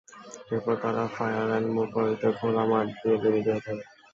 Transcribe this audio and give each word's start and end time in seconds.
এরপর 0.51 0.75
তারা 0.83 1.03
fire 1.15 1.47
and 1.49 1.67
move 1.75 1.87
পদ্ধতিতে 1.93 2.27
খোলা 2.37 2.63
মাঠ 2.71 2.87
দিয়ে 2.95 3.15
বেরিয়ে 3.21 3.45
যেতে 3.47 3.53
থাকেন। 3.57 3.77